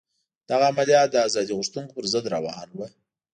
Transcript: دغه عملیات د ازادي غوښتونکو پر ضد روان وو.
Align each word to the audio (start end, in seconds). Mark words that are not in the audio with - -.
دغه 0.49 0.65
عملیات 0.71 1.07
د 1.11 1.15
ازادي 1.27 1.53
غوښتونکو 1.57 1.95
پر 1.97 2.05
ضد 2.13 2.25
روان 2.35 2.67
وو. 2.77 2.87